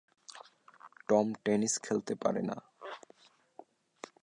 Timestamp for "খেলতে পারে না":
1.83-2.57